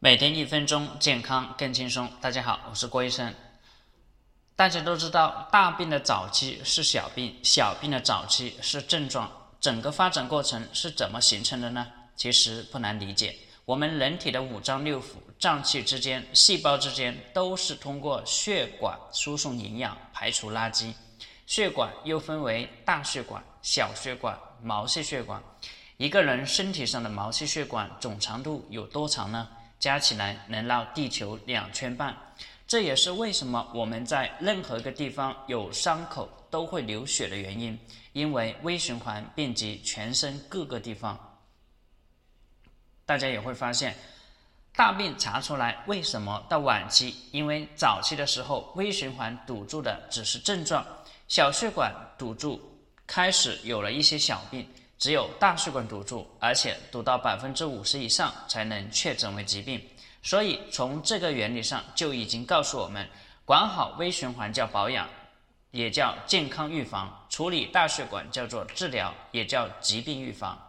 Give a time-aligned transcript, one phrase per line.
[0.00, 2.08] 每天一分钟，健康更轻松。
[2.20, 3.34] 大家好，我是郭医生。
[4.54, 9.28] 大家都知道，大病的早期是小病，小病的早期是症状，
[9.60, 11.84] 整个发展过程是怎么形成的呢？
[12.14, 13.36] 其实不难理解。
[13.64, 20.92] 我们人体的五脏六腑、脏器之间、细胞之间，都是通过血管输送营养、排除垃圾。
[21.44, 25.42] 血管又分为大血管、小血管、毛细血管。
[25.96, 29.48] 一个人身体上的毛细血管总长度有多长呢？
[29.78, 32.16] 加起来能绕地球两圈半，
[32.66, 37.78] 这也是为什么我们在任何一个地方有伤口都会流血的原因，
[38.12, 41.18] 因为微循环遍及全身各个地方。
[43.06, 43.96] 大家也会发现，
[44.74, 47.14] 大病查出来为什么到晚期？
[47.30, 50.84] 因为早期的时候微循环堵住的只是症状，
[51.26, 52.60] 小血管堵住，
[53.06, 54.68] 开始有了一些小病。
[54.98, 59.80] 只有大血管堵住，而且堵到百分之五十以上，才能确诊为疾病。
[60.22, 63.08] 所以从这个原理上就已经告诉我们，
[63.44, 65.08] 管好微循环叫保养，
[65.70, 70.60] 也叫健康预防；处理大血管叫做治疗，也叫疾病预防。